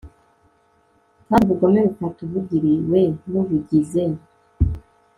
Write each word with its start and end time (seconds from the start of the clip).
kandi 1.27 1.45
ubugome 1.49 1.81
bufata 1.89 2.19
ubugiriwe 2.25 2.99
n'ubugize 3.31 4.03